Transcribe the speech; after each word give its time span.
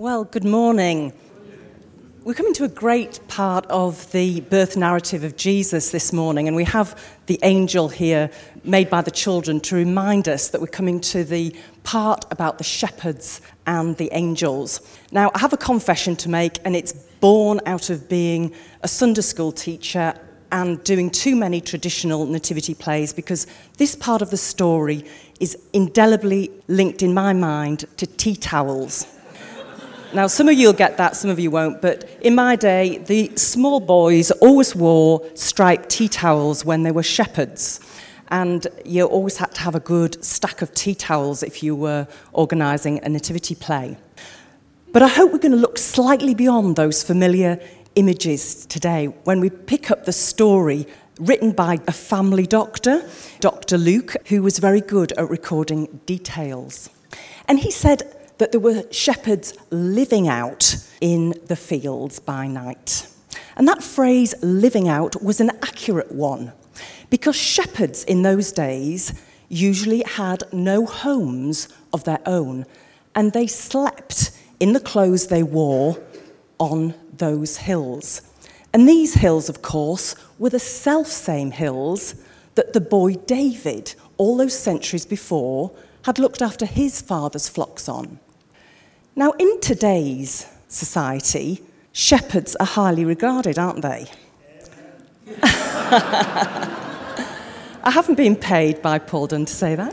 Well, 0.00 0.22
good 0.22 0.44
morning. 0.44 1.12
We're 2.22 2.34
coming 2.34 2.54
to 2.54 2.62
a 2.62 2.68
great 2.68 3.18
part 3.26 3.66
of 3.66 4.12
the 4.12 4.42
birth 4.42 4.76
narrative 4.76 5.24
of 5.24 5.36
Jesus 5.36 5.90
this 5.90 6.12
morning, 6.12 6.46
and 6.46 6.56
we 6.56 6.62
have 6.62 7.18
the 7.26 7.40
angel 7.42 7.88
here 7.88 8.30
made 8.62 8.90
by 8.90 9.02
the 9.02 9.10
children 9.10 9.58
to 9.62 9.74
remind 9.74 10.28
us 10.28 10.50
that 10.50 10.60
we're 10.60 10.68
coming 10.68 11.00
to 11.00 11.24
the 11.24 11.52
part 11.82 12.24
about 12.30 12.58
the 12.58 12.64
shepherds 12.64 13.40
and 13.66 13.96
the 13.96 14.08
angels. 14.12 14.80
Now, 15.10 15.32
I 15.34 15.40
have 15.40 15.52
a 15.52 15.56
confession 15.56 16.14
to 16.18 16.28
make, 16.28 16.60
and 16.64 16.76
it's 16.76 16.92
born 16.92 17.60
out 17.66 17.90
of 17.90 18.08
being 18.08 18.54
a 18.84 18.88
Sunday 18.88 19.22
school 19.22 19.50
teacher 19.50 20.14
and 20.52 20.80
doing 20.84 21.10
too 21.10 21.34
many 21.34 21.60
traditional 21.60 22.24
nativity 22.24 22.72
plays 22.72 23.12
because 23.12 23.48
this 23.78 23.96
part 23.96 24.22
of 24.22 24.30
the 24.30 24.36
story 24.36 25.04
is 25.40 25.58
indelibly 25.72 26.52
linked 26.68 27.02
in 27.02 27.12
my 27.12 27.32
mind 27.32 27.84
to 27.96 28.06
tea 28.06 28.36
towels. 28.36 29.17
Now, 30.14 30.26
some 30.26 30.48
of 30.48 30.54
you 30.54 30.68
will 30.68 30.74
get 30.74 30.96
that, 30.96 31.16
some 31.16 31.30
of 31.30 31.38
you 31.38 31.50
won't, 31.50 31.82
but 31.82 32.08
in 32.22 32.34
my 32.34 32.56
day, 32.56 32.96
the 32.96 33.30
small 33.36 33.78
boys 33.78 34.30
always 34.30 34.74
wore 34.74 35.22
striped 35.34 35.90
tea 35.90 36.08
towels 36.08 36.64
when 36.64 36.82
they 36.82 36.90
were 36.90 37.02
shepherds. 37.02 37.80
And 38.28 38.66
you 38.86 39.04
always 39.04 39.36
had 39.36 39.54
to 39.56 39.60
have 39.60 39.74
a 39.74 39.80
good 39.80 40.24
stack 40.24 40.62
of 40.62 40.72
tea 40.72 40.94
towels 40.94 41.42
if 41.42 41.62
you 41.62 41.74
were 41.74 42.08
organising 42.32 43.04
a 43.04 43.08
nativity 43.10 43.54
play. 43.54 43.98
But 44.92 45.02
I 45.02 45.08
hope 45.08 45.30
we're 45.30 45.38
going 45.38 45.52
to 45.52 45.58
look 45.58 45.76
slightly 45.76 46.34
beyond 46.34 46.76
those 46.76 47.02
familiar 47.02 47.60
images 47.94 48.64
today 48.64 49.06
when 49.24 49.40
we 49.40 49.50
pick 49.50 49.90
up 49.90 50.06
the 50.06 50.12
story 50.12 50.86
written 51.20 51.52
by 51.52 51.80
a 51.86 51.92
family 51.92 52.46
doctor, 52.46 53.06
Dr. 53.40 53.76
Luke, 53.76 54.16
who 54.28 54.42
was 54.42 54.58
very 54.58 54.80
good 54.80 55.12
at 55.12 55.28
recording 55.28 56.00
details. 56.06 56.88
And 57.46 57.58
he 57.58 57.70
said, 57.70 58.02
that 58.38 58.52
there 58.52 58.60
were 58.60 58.84
shepherds 58.90 59.54
living 59.70 60.28
out 60.28 60.76
in 61.00 61.34
the 61.46 61.56
fields 61.56 62.18
by 62.18 62.46
night. 62.46 63.06
And 63.56 63.66
that 63.68 63.82
phrase, 63.82 64.34
living 64.42 64.88
out, 64.88 65.22
was 65.22 65.40
an 65.40 65.50
accurate 65.62 66.12
one 66.12 66.52
because 67.10 67.36
shepherds 67.36 68.04
in 68.04 68.22
those 68.22 68.52
days 68.52 69.20
usually 69.48 70.02
had 70.02 70.44
no 70.52 70.86
homes 70.86 71.68
of 71.92 72.04
their 72.04 72.20
own 72.26 72.66
and 73.14 73.32
they 73.32 73.46
slept 73.46 74.30
in 74.60 74.72
the 74.72 74.80
clothes 74.80 75.26
they 75.26 75.42
wore 75.42 75.98
on 76.58 76.94
those 77.16 77.56
hills. 77.56 78.22
And 78.72 78.88
these 78.88 79.14
hills, 79.14 79.48
of 79.48 79.62
course, 79.62 80.14
were 80.38 80.50
the 80.50 80.58
self 80.58 81.06
same 81.08 81.50
hills 81.50 82.14
that 82.54 82.72
the 82.72 82.80
boy 82.80 83.14
David, 83.14 83.94
all 84.18 84.36
those 84.36 84.56
centuries 84.56 85.06
before, 85.06 85.72
had 86.04 86.18
looked 86.18 86.42
after 86.42 86.66
his 86.66 87.00
father's 87.00 87.48
flocks 87.48 87.88
on. 87.88 88.18
Now, 89.18 89.32
in 89.32 89.58
today's 89.58 90.46
society, 90.68 91.60
shepherds 91.90 92.54
are 92.60 92.66
highly 92.66 93.04
regarded, 93.04 93.58
aren't 93.58 93.82
they? 93.82 94.06
I 97.82 97.90
haven't 97.90 98.14
been 98.14 98.36
paid 98.36 98.80
by 98.80 99.00
Paul 99.00 99.26
Dunn 99.26 99.44
to 99.44 99.52
say 99.52 99.74
that. 99.74 99.92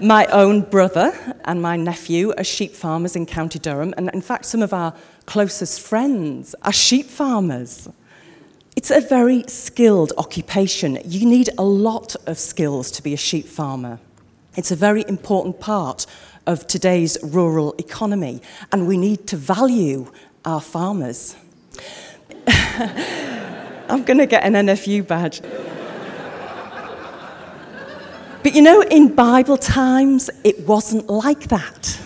My 0.00 0.24
own 0.28 0.62
brother 0.62 1.12
and 1.44 1.60
my 1.60 1.76
nephew 1.76 2.32
are 2.38 2.42
sheep 2.42 2.72
farmers 2.72 3.16
in 3.16 3.26
County 3.26 3.58
Durham, 3.58 3.92
and 3.98 4.08
in 4.14 4.22
fact, 4.22 4.46
some 4.46 4.62
of 4.62 4.72
our 4.72 4.94
closest 5.26 5.82
friends 5.82 6.54
are 6.62 6.72
sheep 6.72 7.04
farmers. 7.04 7.86
It's 8.76 8.90
a 8.90 9.02
very 9.02 9.44
skilled 9.46 10.14
occupation. 10.16 10.98
You 11.04 11.26
need 11.26 11.50
a 11.58 11.64
lot 11.64 12.16
of 12.26 12.38
skills 12.38 12.90
to 12.92 13.02
be 13.02 13.12
a 13.12 13.18
sheep 13.18 13.46
farmer. 13.46 13.98
It's 14.56 14.70
a 14.70 14.76
very 14.76 15.04
important 15.06 15.60
part 15.60 16.06
of 16.46 16.66
today's 16.66 17.18
rural 17.22 17.74
economy, 17.78 18.40
and 18.72 18.86
we 18.86 18.96
need 18.96 19.26
to 19.28 19.36
value 19.36 20.10
our 20.44 20.60
farmers. 20.60 21.36
I'm 22.46 24.04
going 24.04 24.18
to 24.18 24.26
get 24.26 24.44
an 24.44 24.54
NFU 24.54 25.06
badge. 25.06 25.40
But 28.42 28.54
you 28.54 28.62
know, 28.62 28.80
in 28.80 29.14
Bible 29.14 29.58
times, 29.58 30.30
it 30.44 30.60
wasn't 30.66 31.10
like 31.10 31.48
that. 31.48 32.00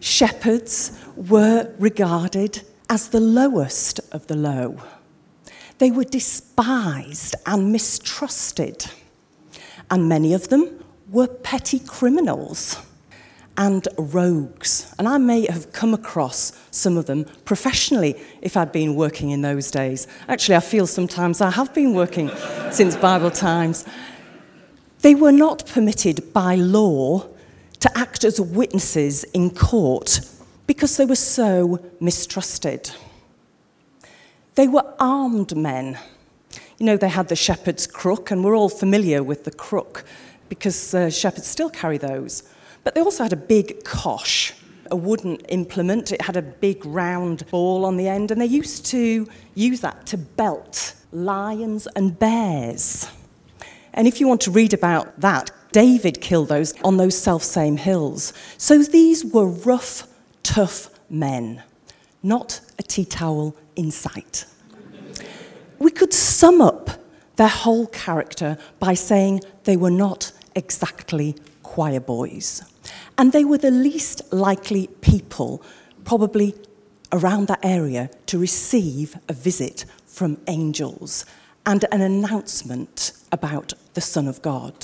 Shepherds 0.00 0.98
were 1.16 1.74
regarded 1.78 2.62
as 2.88 3.08
the 3.08 3.20
lowest 3.20 4.00
of 4.12 4.26
the 4.28 4.36
low. 4.36 4.78
They 5.78 5.90
were 5.90 6.04
despised 6.04 7.34
and 7.44 7.70
mistrusted. 7.70 8.86
And 9.90 10.08
many 10.08 10.32
of 10.32 10.48
them 10.48 10.84
were 11.10 11.26
petty 11.26 11.80
criminals 11.80 12.78
and 13.58 13.86
rogues. 13.98 14.94
And 14.98 15.08
I 15.08 15.18
may 15.18 15.50
have 15.50 15.72
come 15.72 15.92
across 15.92 16.52
some 16.70 16.96
of 16.96 17.06
them 17.06 17.26
professionally 17.44 18.14
if 18.40 18.56
I'd 18.56 18.72
been 18.72 18.94
working 18.94 19.30
in 19.30 19.42
those 19.42 19.70
days. 19.70 20.06
Actually, 20.28 20.56
I 20.56 20.60
feel 20.60 20.86
sometimes 20.86 21.40
I 21.40 21.50
have 21.50 21.74
been 21.74 21.92
working 21.92 22.30
since 22.70 22.96
Bible 22.96 23.32
times. 23.32 23.84
They 25.00 25.14
were 25.14 25.32
not 25.32 25.66
permitted 25.66 26.32
by 26.32 26.54
law 26.54 27.26
to 27.80 27.98
act 27.98 28.24
as 28.24 28.40
witnesses 28.40 29.24
in 29.24 29.50
court 29.50 30.20
because 30.68 30.96
they 30.96 31.04
were 31.04 31.16
so 31.16 31.84
mistrusted. 32.00 32.90
They 34.54 34.68
were 34.68 34.84
armed 35.00 35.56
men. 35.56 35.98
You 36.78 36.86
know, 36.86 36.96
they 36.96 37.08
had 37.08 37.28
the 37.28 37.36
shepherd's 37.36 37.88
crook, 37.88 38.30
and 38.30 38.44
we're 38.44 38.56
all 38.56 38.68
familiar 38.68 39.22
with 39.22 39.44
the 39.44 39.50
crook 39.50 40.04
because 40.48 40.94
uh, 40.94 41.10
shepherds 41.10 41.46
still 41.46 41.70
carry 41.70 41.98
those. 41.98 42.44
But 42.84 42.94
they 42.94 43.00
also 43.00 43.22
had 43.22 43.32
a 43.32 43.36
big 43.36 43.84
cosh, 43.84 44.54
a 44.90 44.96
wooden 44.96 45.36
implement. 45.48 46.12
It 46.12 46.22
had 46.22 46.36
a 46.36 46.42
big 46.42 46.84
round 46.84 47.48
ball 47.50 47.84
on 47.84 47.96
the 47.96 48.08
end, 48.08 48.30
and 48.30 48.40
they 48.40 48.46
used 48.46 48.86
to 48.86 49.28
use 49.54 49.80
that 49.80 50.06
to 50.06 50.18
belt 50.18 50.94
lions 51.12 51.86
and 51.96 52.18
bears. 52.18 53.10
And 53.94 54.06
if 54.06 54.20
you 54.20 54.28
want 54.28 54.40
to 54.42 54.50
read 54.50 54.74
about 54.74 55.20
that, 55.20 55.50
David 55.72 56.20
killed 56.20 56.48
those 56.48 56.74
on 56.82 56.96
those 56.96 57.18
self 57.18 57.42
same 57.42 57.76
hills. 57.76 58.32
So 58.56 58.82
these 58.82 59.24
were 59.24 59.46
rough, 59.46 60.06
tough 60.42 60.90
men, 61.10 61.62
not 62.22 62.60
a 62.78 62.82
tea 62.82 63.04
towel 63.04 63.56
in 63.76 63.90
sight. 63.90 64.46
We 65.78 65.90
could 65.90 66.12
sum 66.12 66.60
up 66.60 66.90
their 67.36 67.48
whole 67.48 67.86
character 67.86 68.58
by 68.78 68.94
saying 68.94 69.40
they 69.64 69.76
were 69.76 69.90
not 69.90 70.32
exactly 70.54 71.36
choir 71.68 72.00
boys. 72.00 72.62
And 73.18 73.32
they 73.32 73.44
were 73.44 73.58
the 73.58 73.70
least 73.70 74.22
likely 74.32 74.86
people, 75.00 75.62
probably 76.04 76.54
around 77.12 77.48
that 77.48 77.62
area, 77.62 78.10
to 78.26 78.38
receive 78.38 79.16
a 79.28 79.32
visit 79.32 79.84
from 80.06 80.38
angels 80.46 81.26
and 81.66 81.84
an 81.92 82.00
announcement 82.00 83.12
about 83.30 83.74
the 83.94 84.00
Son 84.00 84.26
of 84.26 84.40
God. 84.40 84.74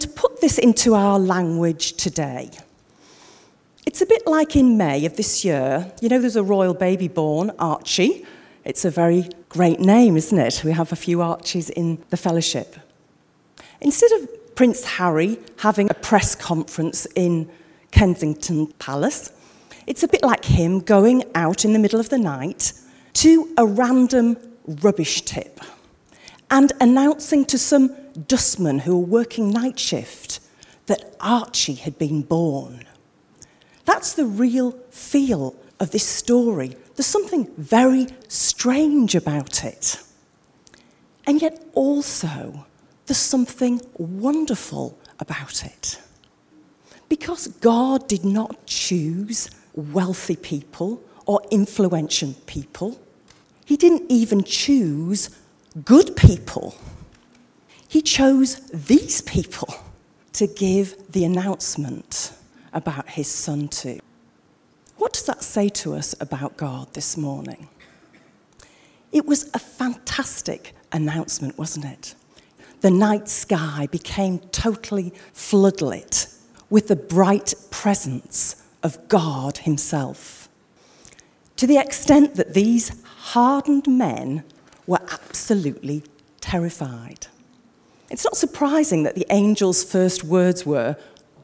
To 0.00 0.08
put 0.08 0.40
this 0.40 0.58
into 0.58 0.94
our 0.94 1.18
language 1.18 1.94
today, 1.94 2.50
it's 3.86 4.02
a 4.02 4.06
bit 4.06 4.26
like 4.26 4.54
in 4.54 4.76
May 4.76 5.06
of 5.06 5.16
this 5.16 5.44
year. 5.44 5.90
You 6.02 6.10
know, 6.10 6.18
there's 6.18 6.36
a 6.36 6.42
royal 6.42 6.74
baby 6.74 7.08
born, 7.08 7.50
Archie. 7.58 8.26
It's 8.64 8.84
a 8.84 8.90
very 8.90 9.30
great 9.48 9.80
name, 9.80 10.16
isn't 10.16 10.38
it? 10.38 10.62
We 10.64 10.72
have 10.72 10.92
a 10.92 10.96
few 10.96 11.22
Archies 11.22 11.70
in 11.70 12.04
the 12.10 12.16
fellowship. 12.16 12.76
Instead 13.80 14.12
of 14.12 14.28
Prince 14.56 14.84
Harry 14.84 15.38
having 15.58 15.90
a 15.90 15.94
press 15.94 16.34
conference 16.34 17.06
in 17.14 17.48
Kensington 17.90 18.68
Palace. 18.78 19.30
It's 19.86 20.02
a 20.02 20.08
bit 20.08 20.22
like 20.22 20.46
him 20.46 20.80
going 20.80 21.24
out 21.34 21.64
in 21.66 21.74
the 21.74 21.78
middle 21.78 22.00
of 22.00 22.08
the 22.08 22.18
night 22.18 22.72
to 23.12 23.52
a 23.58 23.66
random 23.66 24.36
rubbish 24.66 25.22
tip 25.22 25.60
and 26.50 26.72
announcing 26.80 27.44
to 27.44 27.58
some 27.58 27.94
dustmen 28.26 28.80
who 28.80 28.98
were 28.98 29.06
working 29.06 29.50
night 29.50 29.78
shift 29.78 30.40
that 30.86 31.14
Archie 31.20 31.74
had 31.74 31.98
been 31.98 32.22
born. 32.22 32.84
That's 33.84 34.14
the 34.14 34.24
real 34.24 34.72
feel 34.90 35.54
of 35.78 35.90
this 35.90 36.06
story. 36.06 36.76
There's 36.94 37.06
something 37.06 37.52
very 37.58 38.06
strange 38.28 39.14
about 39.14 39.64
it. 39.64 40.02
And 41.26 41.42
yet, 41.42 41.62
also, 41.74 42.65
there's 43.06 43.18
something 43.18 43.80
wonderful 43.94 44.98
about 45.20 45.64
it. 45.64 46.00
Because 47.08 47.46
God 47.48 48.08
did 48.08 48.24
not 48.24 48.66
choose 48.66 49.50
wealthy 49.74 50.36
people 50.36 51.02
or 51.24 51.40
influential 51.50 52.34
people, 52.46 53.00
He 53.64 53.76
didn't 53.76 54.10
even 54.10 54.42
choose 54.42 55.30
good 55.84 56.16
people. 56.16 56.74
He 57.88 58.02
chose 58.02 58.56
these 58.70 59.20
people 59.20 59.72
to 60.32 60.46
give 60.46 61.12
the 61.12 61.24
announcement 61.24 62.32
about 62.72 63.08
His 63.08 63.28
Son 63.28 63.68
to. 63.68 64.00
What 64.96 65.12
does 65.12 65.26
that 65.26 65.42
say 65.42 65.68
to 65.68 65.94
us 65.94 66.14
about 66.20 66.56
God 66.56 66.92
this 66.94 67.16
morning? 67.16 67.68
It 69.12 69.26
was 69.26 69.48
a 69.54 69.58
fantastic 69.58 70.74
announcement, 70.92 71.56
wasn't 71.56 71.86
it? 71.86 72.14
The 72.86 72.90
night 72.92 73.28
sky 73.28 73.88
became 73.90 74.38
totally 74.52 75.12
floodlit 75.34 76.32
with 76.70 76.86
the 76.86 76.94
bright 76.94 77.52
presence 77.68 78.62
of 78.80 79.08
God 79.08 79.58
Himself. 79.58 80.48
To 81.56 81.66
the 81.66 81.78
extent 81.78 82.36
that 82.36 82.54
these 82.54 83.02
hardened 83.32 83.88
men 83.88 84.44
were 84.86 85.00
absolutely 85.10 86.04
terrified. 86.40 87.26
It's 88.08 88.22
not 88.22 88.36
surprising 88.36 89.02
that 89.02 89.16
the 89.16 89.28
angel's 89.32 89.82
first 89.82 90.22
words 90.22 90.64
were, 90.64 90.94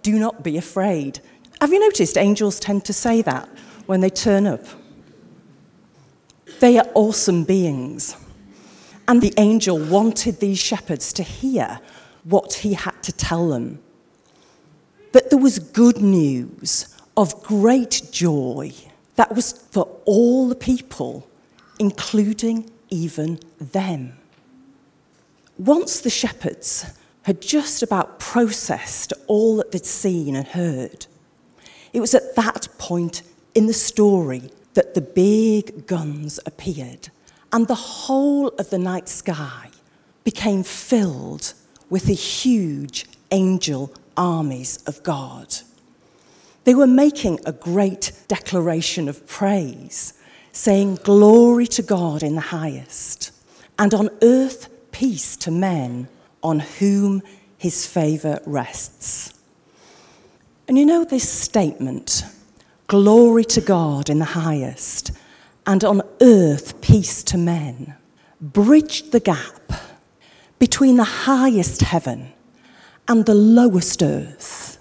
Do 0.05 0.21
not 0.21 0.45
be 0.45 0.57
afraid. 0.57 1.19
Have 1.61 1.73
you 1.73 1.81
noticed 1.81 2.17
angels 2.17 2.61
tend 2.61 2.85
to 2.85 2.93
say 2.93 3.21
that 3.23 3.49
when 3.87 4.01
they 4.01 4.11
turn 4.11 4.47
up? 4.47 4.65
They 6.61 6.79
are 6.79 6.87
awesome 6.95 7.43
beings. 7.43 8.15
And 9.09 9.21
the 9.21 9.35
angel 9.37 9.79
wanted 9.79 10.41
these 10.41 10.59
shepherds 10.59 11.13
to 11.15 11.23
hear 11.23 11.81
what 12.25 12.55
he 12.55 12.75
had 12.75 13.03
to 13.03 13.13
tell 13.13 13.49
them. 13.49 13.81
But 15.13 15.31
there 15.31 15.39
was 15.39 15.59
good 15.59 15.99
news 15.99 16.87
of 17.17 17.43
great 17.43 18.03
joy 18.11 18.73
that 19.17 19.35
was 19.35 19.53
for 19.53 19.89
all 20.05 20.49
the 20.49 20.55
people, 20.55 21.29
including 21.79 22.71
even 22.89 23.39
them. 23.61 24.15
Once 25.59 26.01
the 26.01 26.11
shepherds 26.11 26.87
had 27.23 27.41
just 27.41 27.83
about 27.83 28.19
processed 28.19 29.13
all 29.27 29.57
that 29.57 29.71
they'd 29.73 29.85
seen 29.85 30.35
and 30.35 30.49
heard, 30.49 31.07
it 31.93 32.01
was 32.01 32.15
at 32.15 32.35
that 32.37 32.69
point 32.79 33.23
in 33.55 33.67
the 33.67 33.75
story 33.75 34.51
that 34.75 34.95
the 34.95 35.01
big 35.01 35.87
guns 35.87 36.41
appeared 36.47 37.11
and 37.53 37.69
the 37.69 37.75
whole 37.75 38.49
of 38.49 38.71
the 38.71 38.79
night 38.79 39.09
sky 39.09 39.69
became 40.25 40.63
filled 40.63 41.55
with 41.91 42.05
the 42.05 42.15
huge 42.15 43.07
angel 43.31 43.93
armies 44.17 44.83
of 44.87 45.03
God. 45.03 45.55
They 46.65 46.75
were 46.75 46.87
making 46.87 47.41
a 47.45 47.53
great 47.53 48.13
declaration 48.29 49.09
of 49.09 49.27
praise, 49.27 50.15
saying, 50.53 50.97
Glory 51.03 51.67
to 51.67 51.83
God 51.83 52.23
in 52.23 52.35
the 52.35 52.41
highest, 52.41 53.33
and 53.79 53.93
on 53.93 54.11
earth 54.23 54.69
peace 54.93 55.37
to 55.39 55.51
men 55.51 56.09
on 56.43 56.61
whom 56.61 57.23
his 57.59 57.87
favour 57.87 58.41
rests. 58.47 59.35
And 60.69 60.79
you 60.79 60.87
know 60.87 61.05
this 61.05 61.29
statement, 61.29 62.25
Glory 62.87 63.45
to 63.47 63.61
God 63.61 64.09
in 64.09 64.19
the 64.19 64.25
highest, 64.25 65.13
and 65.67 65.85
on 65.85 66.03
earth 66.21 66.81
peace 66.81 67.23
to 67.25 67.39
men, 67.39 67.95
bridged 68.41 69.13
the 69.13 69.21
gap 69.21 69.73
between 70.59 70.97
the 70.97 71.05
highest 71.05 71.83
heaven 71.83 72.33
and 73.09 73.27
the 73.27 73.35
lowest 73.35 74.03
earth 74.03 74.73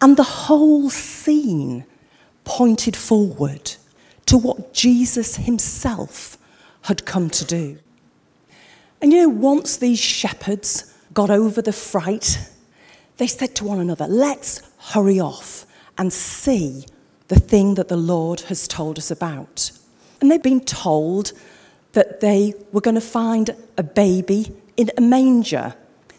and 0.00 0.16
the 0.16 0.22
whole 0.22 0.90
scene 0.90 1.84
pointed 2.44 2.96
forward 2.96 3.74
to 4.26 4.38
what 4.38 4.72
Jesus 4.72 5.36
himself 5.36 6.38
had 6.82 7.04
come 7.04 7.30
to 7.30 7.44
do. 7.44 7.78
And 9.00 9.12
you 9.12 9.22
know, 9.22 9.28
once 9.28 9.76
these 9.76 9.98
shepherds 9.98 10.94
got 11.14 11.30
over 11.30 11.60
the 11.62 11.72
fright, 11.72 12.38
they 13.16 13.26
said 13.26 13.54
to 13.56 13.64
one 13.64 13.80
another, 13.80 14.06
Let's 14.06 14.62
hurry 14.78 15.20
off 15.20 15.66
and 15.96 16.12
see 16.12 16.86
the 17.28 17.38
thing 17.38 17.74
that 17.74 17.88
the 17.88 17.96
Lord 17.96 18.40
has 18.42 18.68
told 18.68 18.98
us 18.98 19.10
about. 19.10 19.72
And 20.20 20.30
they'd 20.30 20.42
been 20.42 20.64
told 20.64 21.32
that 21.92 22.20
they 22.20 22.54
were 22.72 22.80
going 22.80 22.94
to 22.94 23.00
find 23.00 23.54
a 23.76 23.82
baby 23.82 24.54
in 24.76 24.90
a 24.96 25.00
manger. 25.00 25.74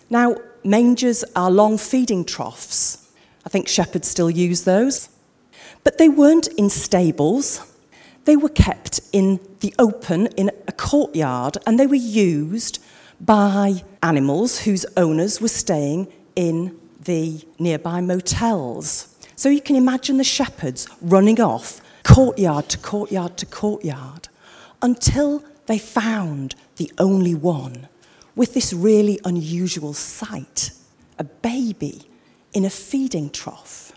Now, 0.09 0.35
mangers 0.63 1.23
are 1.35 1.51
long 1.51 1.77
feeding 1.77 2.25
troughs. 2.25 3.09
I 3.45 3.49
think 3.49 3.67
shepherds 3.67 4.07
still 4.07 4.29
use 4.29 4.63
those. 4.63 5.09
But 5.83 5.97
they 5.97 6.09
weren't 6.09 6.47
in 6.47 6.69
stables. 6.69 7.65
They 8.25 8.35
were 8.35 8.49
kept 8.49 8.99
in 9.11 9.39
the 9.61 9.73
open 9.79 10.27
in 10.37 10.51
a 10.67 10.71
courtyard 10.71 11.57
and 11.65 11.79
they 11.79 11.87
were 11.87 11.95
used 11.95 12.79
by 13.19 13.83
animals 14.03 14.59
whose 14.59 14.85
owners 14.97 15.41
were 15.41 15.47
staying 15.47 16.11
in 16.35 16.77
the 17.03 17.41
nearby 17.57 18.01
motels. 18.01 19.15
So 19.35 19.49
you 19.49 19.61
can 19.61 19.75
imagine 19.75 20.17
the 20.17 20.23
shepherds 20.23 20.87
running 21.01 21.39
off 21.39 21.81
courtyard 22.09 22.67
to 22.69 22.77
courtyard 22.79 23.37
to 23.37 23.45
courtyard 23.45 24.29
until 24.81 25.43
they 25.67 25.77
found 25.77 26.55
the 26.77 26.91
only 26.97 27.35
one 27.35 27.87
with 28.35 28.53
this 28.53 28.73
really 28.73 29.19
unusual 29.23 29.93
sight 29.93 30.71
a 31.19 31.23
baby 31.23 32.09
in 32.53 32.65
a 32.65 32.69
feeding 32.69 33.29
trough. 33.29 33.91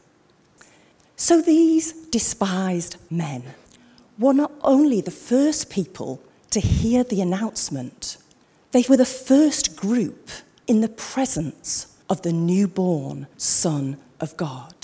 So 1.17 1.41
these 1.41 1.93
despised 2.09 2.97
men 3.11 3.45
were 4.19 4.35
not 4.35 4.53
only 4.63 5.01
the 5.01 5.11
first 5.11 5.71
people 5.71 6.21
to 6.51 6.61
hear 6.61 7.05
the 7.05 7.21
announcement, 7.21 8.19
they 8.73 8.85
were 8.89 8.97
the 8.97 9.07
first 9.07 9.77
group 9.77 10.31
in 10.67 10.81
the 10.81 10.89
presence 10.89 11.97
of 12.11 12.23
the 12.23 12.33
newborn 12.33 13.27
Son 13.37 13.97
of 14.21 14.37
God. 14.37 14.75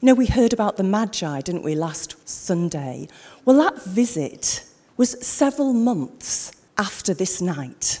You 0.00 0.06
know, 0.08 0.14
we 0.14 0.26
heard 0.26 0.52
about 0.52 0.76
the 0.76 0.82
Magi, 0.82 1.40
didn't 1.40 1.62
we, 1.62 1.74
last 1.74 2.28
Sunday? 2.28 3.08
Well, 3.46 3.56
that 3.56 3.82
visit 3.82 4.62
was 4.98 5.26
several 5.26 5.72
months 5.72 6.52
after 6.76 7.14
this 7.14 7.40
night. 7.40 8.00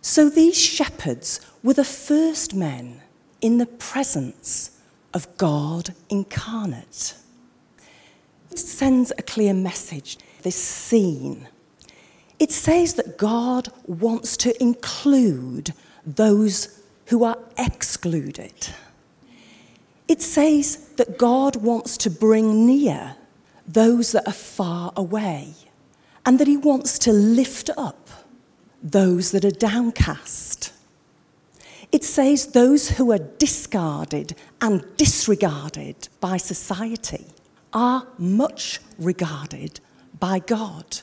So 0.00 0.30
these 0.30 0.56
shepherds 0.56 1.40
were 1.62 1.74
the 1.74 1.84
first 1.84 2.54
men 2.54 3.02
in 3.40 3.58
the 3.58 3.66
presence 3.66 4.80
of 5.12 5.36
God 5.36 5.92
incarnate. 6.08 7.14
It 8.52 8.58
sends 8.60 9.12
a 9.18 9.22
clear 9.22 9.54
message, 9.54 10.18
this 10.42 10.54
scene. 10.54 11.48
It 12.38 12.52
says 12.52 12.94
that 12.94 13.18
God 13.18 13.70
wants 13.86 14.36
to 14.38 14.62
include 14.62 15.72
those 16.06 16.80
who 17.06 17.24
are 17.24 17.38
excluded. 17.58 18.68
It 20.06 20.20
says 20.20 20.76
that 20.96 21.18
God 21.18 21.56
wants 21.56 21.96
to 21.98 22.10
bring 22.10 22.66
near 22.66 23.16
those 23.66 24.12
that 24.12 24.28
are 24.28 24.32
far 24.32 24.92
away, 24.96 25.54
and 26.26 26.38
that 26.38 26.48
He 26.48 26.56
wants 26.56 26.98
to 27.00 27.12
lift 27.12 27.70
up 27.76 28.08
those 28.82 29.30
that 29.30 29.44
are 29.44 29.50
downcast. 29.50 30.72
It 31.90 32.04
says 32.04 32.48
those 32.48 32.90
who 32.90 33.12
are 33.12 33.18
discarded 33.18 34.34
and 34.60 34.84
disregarded 34.96 36.08
by 36.20 36.36
society 36.36 37.26
are 37.72 38.06
much 38.18 38.80
regarded 38.98 39.80
by 40.18 40.40
God. 40.40 41.00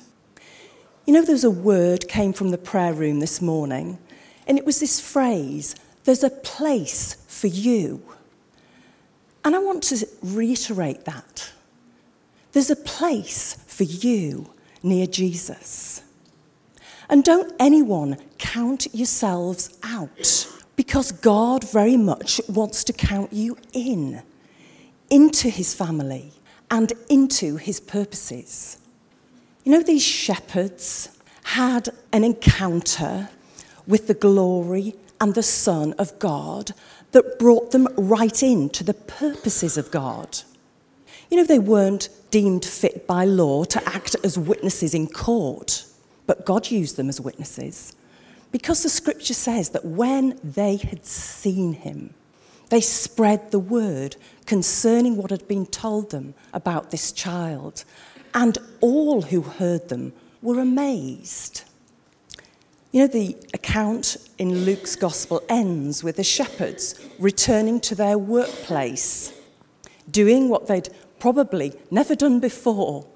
You 1.05 1.13
know, 1.13 1.23
there's 1.23 1.43
a 1.43 1.51
word 1.51 2.07
came 2.07 2.33
from 2.33 2.49
the 2.49 2.57
prayer 2.57 2.93
room 2.93 3.19
this 3.19 3.41
morning, 3.41 3.97
and 4.45 4.57
it 4.57 4.65
was 4.65 4.79
this 4.79 4.99
phrase 4.99 5.75
there's 6.03 6.23
a 6.23 6.29
place 6.29 7.15
for 7.27 7.47
you. 7.47 8.03
And 9.43 9.55
I 9.55 9.59
want 9.59 9.83
to 9.83 10.07
reiterate 10.21 11.05
that. 11.05 11.51
There's 12.51 12.69
a 12.69 12.75
place 12.75 13.55
for 13.67 13.83
you 13.83 14.51
near 14.83 15.07
Jesus. 15.07 16.03
And 17.09 17.23
don't 17.23 17.53
anyone 17.59 18.17
count 18.37 18.87
yourselves 18.93 19.77
out 19.83 20.47
because 20.75 21.11
God 21.11 21.69
very 21.69 21.97
much 21.97 22.39
wants 22.47 22.83
to 22.85 22.93
count 22.93 23.33
you 23.33 23.57
in, 23.73 24.21
into 25.09 25.49
his 25.49 25.73
family 25.73 26.31
and 26.69 26.93
into 27.09 27.57
his 27.57 27.79
purposes. 27.79 28.77
You 29.63 29.73
know, 29.73 29.83
these 29.83 30.03
shepherds 30.03 31.09
had 31.43 31.89
an 32.13 32.23
encounter 32.23 33.29
with 33.85 34.07
the 34.07 34.13
glory 34.13 34.95
and 35.19 35.35
the 35.35 35.43
Son 35.43 35.93
of 35.99 36.17
God 36.17 36.71
that 37.11 37.39
brought 37.39 37.71
them 37.71 37.87
right 37.97 38.41
into 38.41 38.83
the 38.83 38.93
purposes 38.93 39.77
of 39.77 39.91
God. 39.91 40.39
You 41.29 41.37
know, 41.37 41.43
they 41.43 41.59
weren't 41.59 42.09
deemed 42.29 42.65
fit 42.65 43.07
by 43.07 43.25
law 43.25 43.63
to 43.65 43.87
act 43.87 44.15
as 44.23 44.37
witnesses 44.37 44.93
in 44.93 45.07
court, 45.07 45.85
but 46.27 46.45
God 46.45 46.71
used 46.71 46.97
them 46.97 47.09
as 47.09 47.21
witnesses. 47.21 47.95
Because 48.51 48.83
the 48.83 48.89
scripture 48.89 49.33
says 49.33 49.69
that 49.69 49.85
when 49.85 50.39
they 50.43 50.77
had 50.77 51.05
seen 51.05 51.73
him, 51.73 52.13
they 52.69 52.81
spread 52.81 53.51
the 53.51 53.59
word 53.59 54.15
concerning 54.45 55.17
what 55.17 55.31
had 55.31 55.47
been 55.47 55.65
told 55.65 56.11
them 56.11 56.33
about 56.53 56.91
this 56.91 57.11
child, 57.11 57.83
and 58.33 58.57
all 58.79 59.23
who 59.23 59.41
heard 59.41 59.89
them 59.89 60.13
were 60.41 60.59
amazed. 60.59 61.63
You 62.91 63.01
know, 63.01 63.07
the 63.07 63.37
account 63.53 64.17
in 64.37 64.65
Luke's 64.65 64.97
gospel 64.97 65.41
ends 65.47 66.03
with 66.03 66.17
the 66.17 66.25
shepherds 66.25 66.95
returning 67.19 67.79
to 67.81 67.95
their 67.95 68.17
workplace, 68.17 69.33
doing 70.09 70.49
what 70.49 70.67
they'd 70.67 70.89
probably 71.17 71.71
never 71.89 72.15
done 72.15 72.41
before, 72.41 73.07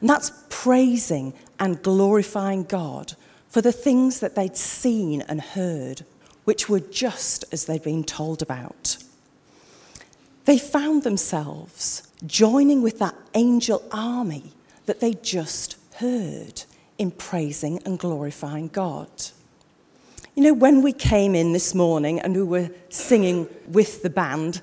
and 0.00 0.08
that's 0.08 0.30
praising 0.50 1.34
and 1.58 1.82
glorifying 1.82 2.62
God 2.62 3.14
for 3.48 3.60
the 3.60 3.72
things 3.72 4.20
that 4.20 4.36
they'd 4.36 4.56
seen 4.56 5.22
and 5.22 5.40
heard, 5.40 6.04
which 6.44 6.68
were 6.68 6.80
just 6.80 7.44
as 7.50 7.64
they'd 7.64 7.82
been 7.82 8.04
told 8.04 8.40
about. 8.40 8.98
They 10.44 10.58
found 10.58 11.02
themselves 11.02 12.06
joining 12.24 12.82
with 12.82 13.00
that 13.00 13.16
angel 13.34 13.82
army 13.90 14.52
that 14.86 15.00
they 15.00 15.14
just 15.14 15.76
heard 15.96 16.62
in 16.98 17.10
praising 17.10 17.80
and 17.84 17.98
glorifying 17.98 18.68
God. 18.68 19.08
You 20.34 20.42
know, 20.42 20.54
when 20.54 20.82
we 20.82 20.92
came 20.92 21.34
in 21.34 21.52
this 21.52 21.74
morning 21.74 22.20
and 22.20 22.34
we 22.34 22.42
were 22.42 22.70
singing 22.88 23.48
with 23.68 24.02
the 24.02 24.10
band, 24.10 24.60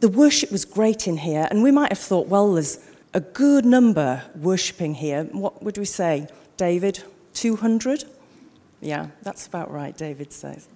the 0.00 0.08
worship 0.08 0.50
was 0.50 0.64
great 0.64 1.06
in 1.06 1.18
here, 1.18 1.46
and 1.50 1.62
we 1.62 1.70
might 1.70 1.92
have 1.92 1.98
thought, 1.98 2.26
well, 2.26 2.54
there's 2.54 2.78
a 3.12 3.20
good 3.20 3.66
number 3.66 4.22
worshipping 4.34 4.94
here. 4.94 5.24
What 5.24 5.62
would 5.62 5.76
we 5.76 5.84
say, 5.84 6.28
David? 6.56 7.02
200? 7.34 8.04
Yeah, 8.80 9.08
that's 9.22 9.46
about 9.46 9.70
right, 9.70 9.96
David 9.96 10.32
says. 10.32 10.68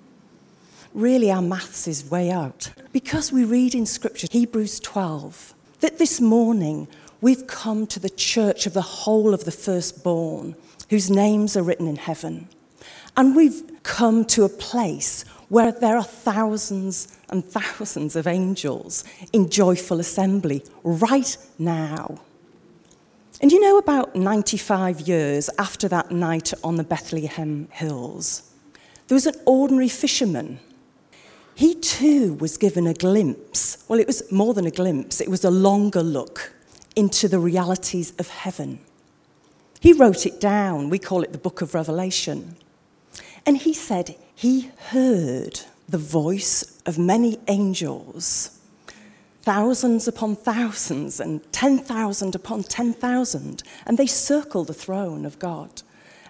Really, 0.92 1.30
our 1.30 1.42
maths 1.42 1.88
is 1.88 2.08
way 2.10 2.30
out. 2.30 2.70
Because 2.92 3.32
we 3.32 3.44
read 3.44 3.74
in 3.74 3.86
Scripture, 3.86 4.28
Hebrews 4.30 4.78
12, 4.80 5.54
that 5.80 5.98
this 5.98 6.20
morning 6.20 6.86
we've 7.20 7.46
come 7.46 7.86
to 7.88 7.98
the 7.98 8.10
church 8.10 8.66
of 8.66 8.74
the 8.74 8.82
whole 8.82 9.32
of 9.32 9.44
the 9.44 9.50
firstborn, 9.50 10.54
whose 10.90 11.10
names 11.10 11.56
are 11.56 11.62
written 11.62 11.88
in 11.88 11.96
heaven. 11.96 12.48
And 13.16 13.36
we've 13.36 13.62
come 13.82 14.24
to 14.26 14.44
a 14.44 14.48
place 14.48 15.24
where 15.48 15.72
there 15.72 15.96
are 15.96 16.04
thousands 16.04 17.16
and 17.28 17.44
thousands 17.44 18.16
of 18.16 18.26
angels 18.26 19.04
in 19.32 19.48
joyful 19.48 20.00
assembly 20.00 20.64
right 20.82 21.36
now. 21.58 22.20
And 23.40 23.52
you 23.52 23.60
know, 23.60 23.78
about 23.78 24.16
95 24.16 25.02
years 25.02 25.50
after 25.58 25.88
that 25.88 26.10
night 26.10 26.52
on 26.62 26.76
the 26.76 26.84
Bethlehem 26.84 27.68
Hills, 27.70 28.50
there 29.08 29.16
was 29.16 29.26
an 29.26 29.34
ordinary 29.44 29.88
fisherman. 29.88 30.60
He 31.54 31.74
too 31.74 32.34
was 32.34 32.56
given 32.56 32.86
a 32.86 32.94
glimpse. 32.94 33.84
Well, 33.86 34.00
it 34.00 34.06
was 34.06 34.30
more 34.32 34.54
than 34.54 34.66
a 34.66 34.70
glimpse, 34.70 35.20
it 35.20 35.28
was 35.28 35.44
a 35.44 35.50
longer 35.50 36.02
look 36.02 36.52
into 36.96 37.28
the 37.28 37.38
realities 37.38 38.12
of 38.18 38.28
heaven. 38.28 38.78
He 39.84 39.92
wrote 39.92 40.24
it 40.24 40.40
down. 40.40 40.88
We 40.88 40.98
call 40.98 41.22
it 41.22 41.32
the 41.32 41.44
book 41.46 41.60
of 41.60 41.74
Revelation. 41.74 42.56
And 43.44 43.58
he 43.58 43.74
said 43.74 44.16
he 44.34 44.70
heard 44.88 45.60
the 45.86 45.98
voice 45.98 46.80
of 46.86 46.96
many 46.96 47.38
angels, 47.48 48.58
thousands 49.42 50.08
upon 50.08 50.36
thousands, 50.36 51.20
and 51.20 51.42
10,000 51.52 52.34
upon 52.34 52.62
10,000, 52.62 53.62
and 53.84 53.98
they 53.98 54.06
circled 54.06 54.68
the 54.68 54.72
throne 54.72 55.26
of 55.26 55.38
God. 55.38 55.82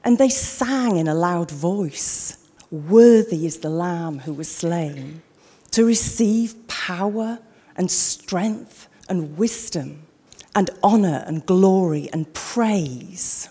And 0.03 0.19
they 0.19 0.31
sang 0.31 0.97
in 0.97 1.07
a 1.07 1.15
loud 1.15 1.53
voice 1.53 2.39
Worthy 2.73 3.47
is 3.47 3.59
the 3.59 3.71
Lamb 3.71 4.19
who 4.19 4.33
was 4.33 4.51
slain 4.51 5.23
to 5.71 5.85
receive 5.85 6.67
power 6.67 7.39
and 7.77 7.89
strength 7.89 8.89
and 9.09 9.39
wisdom 9.39 10.09
and 10.55 10.71
honor 10.83 11.25
and 11.27 11.45
glory 11.47 12.09
and 12.13 12.33
praise. 12.35 13.49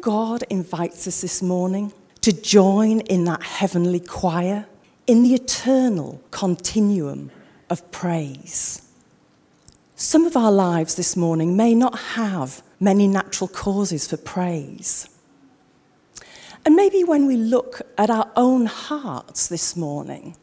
God 0.00 0.44
invites 0.50 1.06
us 1.06 1.20
this 1.20 1.42
morning 1.42 1.92
to 2.20 2.32
join 2.32 3.00
in 3.00 3.24
that 3.24 3.42
heavenly 3.42 4.00
choir 4.00 4.66
in 5.06 5.22
the 5.22 5.34
eternal 5.34 6.20
continuum 6.30 7.30
of 7.70 7.90
praise. 7.90 8.82
Some 9.94 10.26
of 10.26 10.36
our 10.36 10.52
lives 10.52 10.94
this 10.96 11.16
morning 11.16 11.56
may 11.56 11.74
not 11.74 11.98
have 11.98 12.62
many 12.78 13.08
natural 13.08 13.48
causes 13.48 14.06
for 14.06 14.16
praise. 14.16 15.08
And 16.64 16.74
maybe 16.74 17.04
when 17.04 17.26
we 17.26 17.36
look 17.36 17.82
at 17.96 18.10
our 18.10 18.30
own 18.36 18.66
hearts 18.66 19.46
this 19.46 19.76
morning, 19.76 20.36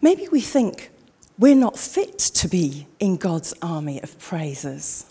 maybe 0.00 0.28
we 0.28 0.40
think 0.40 0.90
we're 1.38 1.54
not 1.54 1.78
fit 1.78 2.18
to 2.18 2.48
be 2.48 2.86
in 2.98 3.16
God's 3.16 3.54
army 3.62 4.02
of 4.02 4.18
praisers. 4.18 5.06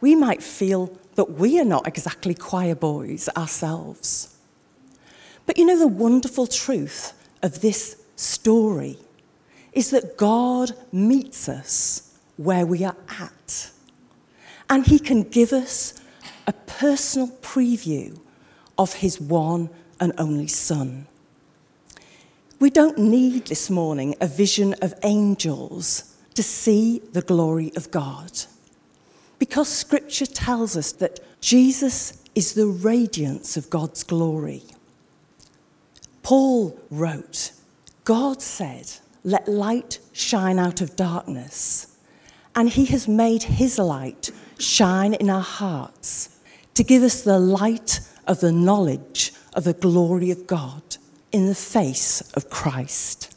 We 0.00 0.14
might 0.14 0.42
feel 0.42 0.96
that 1.16 1.32
we 1.32 1.60
are 1.60 1.64
not 1.64 1.88
exactly 1.88 2.34
choir 2.34 2.76
boys 2.76 3.28
ourselves. 3.36 4.36
But 5.46 5.58
you 5.58 5.66
know, 5.66 5.78
the 5.78 5.88
wonderful 5.88 6.46
truth 6.46 7.12
of 7.42 7.60
this 7.60 7.96
story 8.14 8.98
is 9.72 9.90
that 9.90 10.16
God 10.16 10.72
meets 10.92 11.48
us 11.48 12.18
where 12.36 12.64
we 12.64 12.84
are 12.84 12.96
at. 13.20 13.70
And 14.70 14.86
He 14.86 14.98
can 14.98 15.24
give 15.24 15.52
us 15.52 16.00
a 16.46 16.52
personal 16.52 17.28
preview 17.42 18.18
of 18.76 18.94
His 18.94 19.20
one 19.20 19.70
and 19.98 20.12
only 20.18 20.46
Son. 20.46 21.06
We 22.60 22.70
don't 22.70 22.98
need 22.98 23.46
this 23.46 23.70
morning 23.70 24.16
a 24.20 24.26
vision 24.26 24.74
of 24.82 24.92
angels 25.04 26.16
to 26.34 26.42
see 26.42 26.98
the 27.12 27.22
glory 27.22 27.72
of 27.76 27.92
God. 27.92 28.32
Because 29.38 29.68
Scripture 29.68 30.26
tells 30.26 30.76
us 30.76 30.90
that 30.92 31.20
Jesus 31.40 32.20
is 32.34 32.54
the 32.54 32.66
radiance 32.66 33.56
of 33.56 33.70
God's 33.70 34.02
glory. 34.02 34.64
Paul 36.24 36.76
wrote, 36.90 37.52
God 38.04 38.42
said, 38.42 38.90
Let 39.22 39.46
light 39.46 40.00
shine 40.12 40.58
out 40.58 40.80
of 40.80 40.96
darkness. 40.96 41.96
And 42.56 42.70
he 42.70 42.86
has 42.86 43.06
made 43.06 43.44
his 43.44 43.78
light 43.78 44.32
shine 44.58 45.14
in 45.14 45.30
our 45.30 45.42
hearts 45.42 46.40
to 46.74 46.82
give 46.82 47.04
us 47.04 47.22
the 47.22 47.38
light 47.38 48.00
of 48.26 48.40
the 48.40 48.50
knowledge 48.50 49.32
of 49.54 49.62
the 49.62 49.74
glory 49.74 50.32
of 50.32 50.48
God 50.48 50.87
in 51.32 51.46
the 51.46 51.54
face 51.54 52.20
of 52.32 52.50
Christ. 52.50 53.34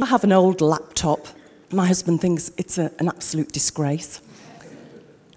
I 0.00 0.06
have 0.06 0.24
an 0.24 0.32
old 0.32 0.60
laptop. 0.60 1.26
My 1.70 1.86
husband 1.86 2.20
thinks 2.20 2.50
it's 2.56 2.78
a, 2.78 2.90
an 2.98 3.08
absolute 3.08 3.52
disgrace. 3.52 4.20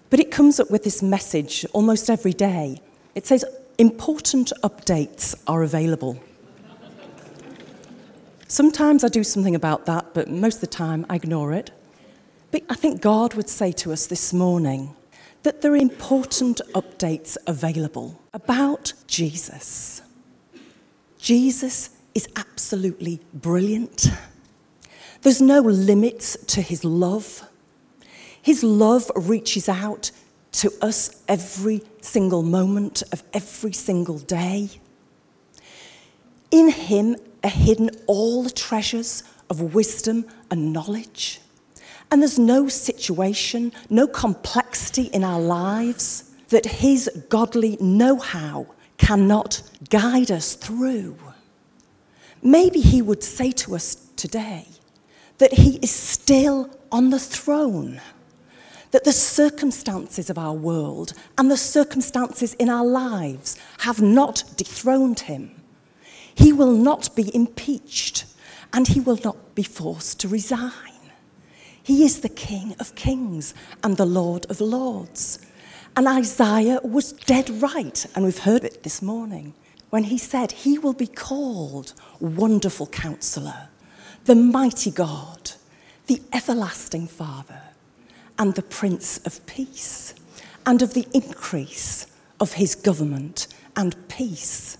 But 0.10 0.20
it 0.20 0.32
comes 0.32 0.60
up 0.60 0.70
with 0.70 0.84
this 0.84 1.02
message 1.02 1.66
almost 1.74 2.10
every 2.10 2.34
day. 2.34 2.82
It 3.16 3.26
says, 3.26 3.44
important 3.78 4.54
updates 4.64 5.36
are 5.48 5.64
available. 5.64 6.22
Sometimes 8.48 9.04
I 9.04 9.08
do 9.08 9.24
something 9.24 9.56
about 9.56 9.88
that, 9.88 10.14
but 10.14 10.30
most 10.30 10.56
of 10.56 10.62
the 10.62 10.68
time 10.68 11.06
I 11.10 11.16
ignore 11.16 11.54
it. 11.54 11.72
But 12.52 12.62
I 12.70 12.76
think 12.76 13.02
God 13.02 13.34
would 13.34 13.50
say 13.50 13.72
to 13.72 13.92
us 13.92 14.06
this 14.06 14.32
morning 14.32 14.96
that 15.42 15.64
there 15.64 15.74
are 15.74 15.76
important 15.76 16.62
updates 16.76 17.36
available 17.48 18.22
about 18.32 18.94
Jesus. 19.08 20.03
Jesus 21.24 21.92
is 22.14 22.28
absolutely 22.36 23.22
brilliant. 23.34 24.10
There's 25.22 25.42
no 25.42 25.62
limits 25.62 26.36
to 26.48 26.62
his 26.62 26.84
love. 26.84 27.48
His 28.42 28.62
love 28.62 29.10
reaches 29.16 29.70
out 29.70 30.12
to 30.52 30.70
us 30.82 31.24
every 31.30 31.82
single 32.02 32.44
moment 32.44 33.04
of 33.14 33.24
every 33.34 33.72
single 33.72 34.20
day. 34.20 34.70
In 36.52 36.70
him 36.70 37.16
are 37.42 37.50
hidden 37.50 37.92
all 38.06 38.44
the 38.44 38.52
treasures 38.52 39.24
of 39.50 39.74
wisdom 39.74 40.26
and 40.52 40.74
knowledge. 40.74 41.40
And 42.12 42.22
there's 42.22 42.38
no 42.38 42.68
situation, 42.68 43.72
no 43.90 44.08
complexity 44.08 45.04
in 45.04 45.24
our 45.24 45.40
lives 45.40 46.32
that 46.50 46.66
his 46.66 47.10
godly 47.30 47.78
know 47.80 48.18
how 48.18 48.68
cannot 49.04 49.62
guide 49.90 50.32
us 50.32 50.56
through. 50.56 51.18
Maybe 52.42 52.80
he 52.80 53.02
would 53.02 53.24
say 53.24 53.52
to 53.52 53.76
us 53.76 53.96
today 54.16 54.68
that 55.38 55.54
he 55.54 55.78
is 55.82 55.92
still 55.92 56.70
on 56.92 57.10
the 57.10 57.20
throne 57.20 58.02
that 58.92 59.04
the 59.04 59.12
circumstances 59.12 60.30
of 60.30 60.38
our 60.38 60.54
world 60.54 61.14
and 61.38 61.50
the 61.50 61.58
circumstances 61.58 62.54
in 62.56 62.70
our 62.70 62.86
lives 62.86 63.58
have 63.80 64.02
not 64.02 64.44
dethroned 64.56 65.22
him. 65.22 65.50
He 66.36 66.54
will 66.54 66.72
not 66.72 67.16
be 67.16 67.36
impeached 67.36 68.26
and 68.72 68.88
he 68.88 69.00
will 69.00 69.20
not 69.24 69.56
be 69.56 69.64
forced 69.64 70.20
to 70.20 70.28
resign. 70.28 70.72
He 71.82 72.06
is 72.06 72.22
the 72.22 72.30
King 72.30 72.76
of 72.80 72.96
kings 72.96 73.54
and 73.84 73.98
the 73.98 74.06
Lord 74.06 74.46
of 74.50 74.62
lords. 74.62 75.40
And 75.96 76.08
Isaiah 76.08 76.80
was 76.84 77.14
dead 77.14 77.50
right, 77.62 78.06
and 78.16 78.26
we've 78.26 78.40
heard 78.40 78.64
it 78.64 78.82
this 78.82 79.02
morning, 79.02 79.54
when 79.92 80.06
he 80.06 80.18
said, 80.18 80.52
He 80.52 80.80
will 80.80 80.94
be 80.94 81.06
called 81.06 81.94
Wonderful 82.20 82.88
Counselor, 82.88 83.68
the 84.26 84.34
Mighty 84.34 84.90
God, 84.90 85.52
the 86.08 86.20
Everlasting 86.34 87.08
Father 87.08 87.62
and 88.40 88.56
the 88.56 88.64
Prince 88.64 89.20
of 89.20 89.46
Peace, 89.46 90.16
and 90.66 90.82
of 90.82 90.96
the 90.96 91.08
increase 91.14 92.08
of 92.40 92.54
his 92.54 92.74
government 92.74 93.48
and 93.76 94.08
peace, 94.08 94.80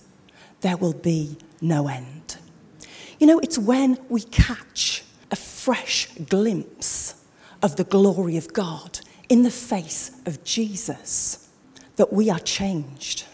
there 0.62 0.76
will 0.76 0.94
be 0.94 1.36
no 1.60 1.86
end. 1.86 2.38
You 3.20 3.28
know, 3.28 3.38
it's 3.38 3.58
when 3.58 3.98
we 4.08 4.22
catch 4.22 5.04
a 5.30 5.36
fresh 5.36 6.08
glimpse 6.28 7.24
of 7.62 7.76
the 7.76 7.84
glory 7.84 8.36
of 8.36 8.52
God 8.52 8.98
in 9.34 9.42
the 9.42 9.50
face 9.50 10.12
of 10.26 10.44
Jesus 10.44 11.48
that 11.96 12.12
we 12.12 12.30
are 12.30 12.38
changed. 12.38 13.24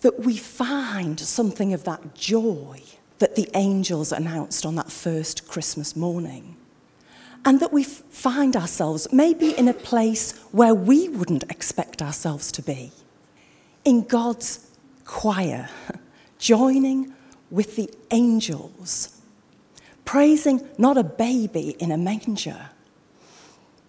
That 0.00 0.18
we 0.18 0.36
find 0.36 1.20
something 1.20 1.72
of 1.72 1.84
that 1.84 2.16
joy 2.16 2.82
that 3.18 3.36
the 3.36 3.48
angels 3.54 4.10
announced 4.10 4.66
on 4.66 4.74
that 4.74 4.90
first 4.90 5.46
Christmas 5.46 5.94
morning 5.94 6.56
and 7.44 7.60
that 7.60 7.72
we 7.72 7.84
find 7.84 8.56
ourselves 8.56 9.06
maybe 9.12 9.56
in 9.56 9.68
a 9.68 9.72
place 9.72 10.32
where 10.50 10.74
we 10.74 11.10
wouldn't 11.10 11.44
expect 11.44 12.02
ourselves 12.02 12.50
to 12.50 12.60
be. 12.60 12.90
In 13.84 14.02
God's 14.02 14.68
choir, 15.04 15.68
joining 16.40 17.14
with 17.52 17.76
the 17.76 17.88
angels, 18.10 19.20
praising 20.04 20.68
not 20.76 20.98
a 20.98 21.04
baby 21.04 21.76
in 21.78 21.92
a 21.92 21.96
manger, 21.96 22.70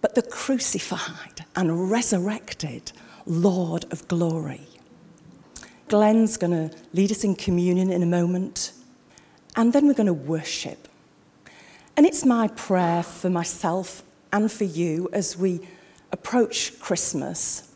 but 0.00 0.14
the 0.14 0.22
crucified 0.22 1.44
and 1.56 1.90
resurrected 1.90 2.92
Lord 3.26 3.84
of 3.92 4.06
glory. 4.08 4.66
Glenn's 5.88 6.36
going 6.36 6.70
to 6.70 6.76
lead 6.92 7.10
us 7.10 7.24
in 7.24 7.34
communion 7.34 7.90
in 7.90 8.02
a 8.02 8.06
moment, 8.06 8.72
and 9.56 9.72
then 9.72 9.86
we're 9.86 9.94
going 9.94 10.06
to 10.06 10.12
worship. 10.12 10.88
And 11.96 12.06
it's 12.06 12.24
my 12.24 12.48
prayer 12.48 13.02
for 13.02 13.30
myself 13.30 14.02
and 14.32 14.52
for 14.52 14.64
you 14.64 15.08
as 15.12 15.36
we 15.36 15.60
approach 16.12 16.78
Christmas 16.78 17.72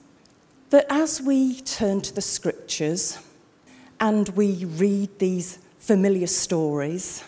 that 0.70 0.86
as 0.88 1.20
we 1.20 1.60
turn 1.60 2.00
to 2.00 2.14
the 2.14 2.22
scriptures 2.22 3.18
and 4.00 4.28
we 4.30 4.64
read 4.64 5.18
these 5.18 5.58
familiar 5.78 6.26
stories, 6.26 7.24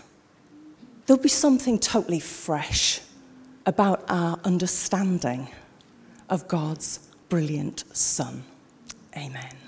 there'll 1.07 1.23
be 1.23 1.29
something 1.29 1.79
totally 1.79 2.21
fresh 2.21 3.01
about 3.67 4.05
our 4.09 4.39
understanding 4.45 5.49
of 6.29 6.47
God's 6.49 7.09
brilliant 7.29 7.85
Son. 7.97 8.45
Amen. 9.17 9.64